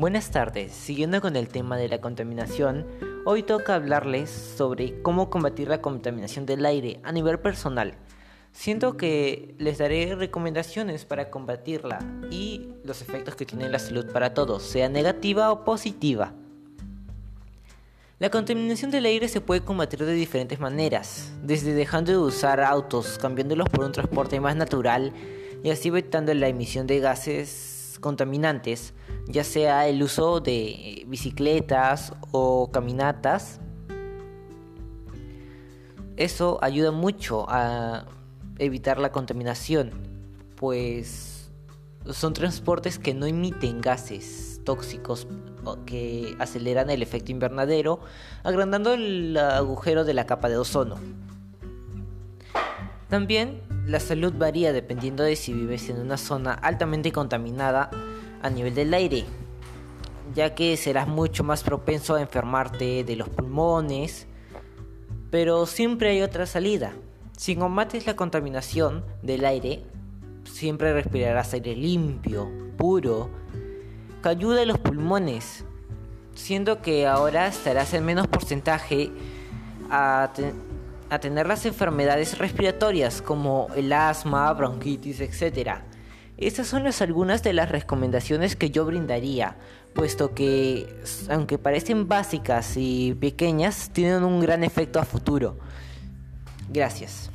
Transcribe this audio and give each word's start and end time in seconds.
Buenas 0.00 0.30
tardes, 0.30 0.72
siguiendo 0.72 1.20
con 1.20 1.36
el 1.36 1.48
tema 1.48 1.76
de 1.76 1.86
la 1.86 2.00
contaminación, 2.00 2.86
hoy 3.26 3.42
toca 3.42 3.74
hablarles 3.74 4.30
sobre 4.30 5.02
cómo 5.02 5.28
combatir 5.28 5.68
la 5.68 5.82
contaminación 5.82 6.46
del 6.46 6.64
aire 6.64 7.00
a 7.02 7.12
nivel 7.12 7.38
personal. 7.38 7.92
Siento 8.50 8.96
que 8.96 9.54
les 9.58 9.76
daré 9.76 10.14
recomendaciones 10.14 11.04
para 11.04 11.28
combatirla 11.28 11.98
y 12.30 12.70
los 12.82 13.02
efectos 13.02 13.34
que 13.34 13.44
tiene 13.44 13.68
la 13.68 13.78
salud 13.78 14.10
para 14.10 14.32
todos, 14.32 14.62
sea 14.62 14.88
negativa 14.88 15.52
o 15.52 15.66
positiva. 15.66 16.32
La 18.18 18.30
contaminación 18.30 18.90
del 18.90 19.04
aire 19.04 19.28
se 19.28 19.42
puede 19.42 19.60
combatir 19.60 20.02
de 20.02 20.14
diferentes 20.14 20.58
maneras, 20.60 21.30
desde 21.42 21.74
dejando 21.74 22.10
de 22.10 22.16
usar 22.16 22.62
autos, 22.62 23.18
cambiándolos 23.18 23.68
por 23.68 23.84
un 23.84 23.92
transporte 23.92 24.40
más 24.40 24.56
natural 24.56 25.12
y 25.62 25.68
así 25.68 25.88
evitando 25.88 26.32
la 26.32 26.48
emisión 26.48 26.86
de 26.86 27.00
gases 27.00 27.69
contaminantes, 28.00 28.94
ya 29.26 29.44
sea 29.44 29.88
el 29.88 30.02
uso 30.02 30.40
de 30.40 31.04
bicicletas 31.06 32.12
o 32.32 32.70
caminatas. 32.72 33.60
Eso 36.16 36.58
ayuda 36.62 36.90
mucho 36.90 37.46
a 37.48 38.04
evitar 38.58 38.98
la 38.98 39.12
contaminación, 39.12 39.90
pues 40.56 41.50
son 42.10 42.32
transportes 42.32 42.98
que 42.98 43.14
no 43.14 43.26
emiten 43.26 43.80
gases 43.80 44.60
tóxicos 44.64 45.26
que 45.86 46.34
aceleran 46.38 46.90
el 46.90 47.02
efecto 47.02 47.32
invernadero, 47.32 48.00
agrandando 48.42 48.92
el 48.92 49.36
agujero 49.36 50.04
de 50.04 50.14
la 50.14 50.26
capa 50.26 50.48
de 50.48 50.56
ozono. 50.56 50.96
También 53.08 53.60
la 53.90 53.98
salud 53.98 54.32
varía 54.32 54.72
dependiendo 54.72 55.24
de 55.24 55.34
si 55.34 55.52
vives 55.52 55.88
en 55.90 55.98
una 55.98 56.16
zona 56.16 56.52
altamente 56.54 57.10
contaminada 57.10 57.90
a 58.40 58.48
nivel 58.48 58.72
del 58.72 58.94
aire, 58.94 59.24
ya 60.32 60.54
que 60.54 60.76
serás 60.76 61.08
mucho 61.08 61.42
más 61.42 61.64
propenso 61.64 62.14
a 62.14 62.20
enfermarte 62.20 63.02
de 63.02 63.16
los 63.16 63.28
pulmones, 63.28 64.28
pero 65.32 65.66
siempre 65.66 66.10
hay 66.10 66.22
otra 66.22 66.46
salida. 66.46 66.92
Si 67.36 67.56
combates 67.56 68.06
la 68.06 68.14
contaminación 68.14 69.04
del 69.22 69.44
aire, 69.44 69.82
siempre 70.44 70.92
respirarás 70.92 71.52
aire 71.52 71.74
limpio, 71.74 72.48
puro, 72.76 73.28
que 74.22 74.28
ayuda 74.28 74.62
a 74.62 74.66
los 74.66 74.78
pulmones, 74.78 75.64
siendo 76.36 76.80
que 76.80 77.08
ahora 77.08 77.48
estarás 77.48 77.92
en 77.92 78.04
menos 78.04 78.28
porcentaje 78.28 79.10
a 79.90 80.30
a 81.10 81.18
tener 81.18 81.46
las 81.46 81.66
enfermedades 81.66 82.38
respiratorias 82.38 83.20
como 83.20 83.66
el 83.76 83.92
asma, 83.92 84.52
bronquitis, 84.52 85.20
etc. 85.20 85.80
Estas 86.38 86.68
son 86.68 86.86
algunas 87.00 87.42
de 87.42 87.52
las 87.52 87.68
recomendaciones 87.68 88.56
que 88.56 88.70
yo 88.70 88.86
brindaría, 88.86 89.56
puesto 89.92 90.34
que, 90.34 90.86
aunque 91.28 91.58
parecen 91.58 92.08
básicas 92.08 92.74
y 92.76 93.14
pequeñas, 93.14 93.90
tienen 93.92 94.24
un 94.24 94.40
gran 94.40 94.64
efecto 94.64 95.00
a 95.00 95.04
futuro. 95.04 95.58
Gracias. 96.70 97.30